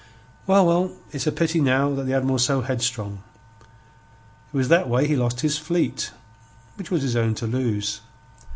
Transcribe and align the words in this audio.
"Well, 0.47 0.65
well, 0.65 0.91
it's 1.11 1.27
a 1.27 1.31
pity 1.31 1.61
now 1.61 1.93
that 1.93 2.05
the 2.07 2.13
Admiral's 2.15 2.43
so 2.45 2.61
headstrong. 2.61 3.21
It 4.51 4.57
was 4.57 4.67
that 4.69 4.89
way 4.89 5.05
he 5.07 5.15
lost 5.15 5.41
his 5.41 5.59
fleet, 5.59 6.09
which 6.73 6.89
was 6.89 7.03
his 7.03 7.15
own 7.15 7.35
to 7.35 7.45
lose. 7.45 8.01